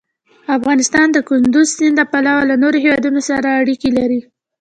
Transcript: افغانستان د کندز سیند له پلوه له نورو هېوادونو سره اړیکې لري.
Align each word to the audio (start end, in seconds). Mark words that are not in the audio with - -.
افغانستان 0.57 1.07
د 1.11 1.17
کندز 1.27 1.67
سیند 1.77 1.95
له 1.99 2.05
پلوه 2.11 2.43
له 2.49 2.55
نورو 2.63 2.77
هېوادونو 2.85 3.19
سره 3.29 3.47
اړیکې 3.61 3.89
لري. 3.97 4.21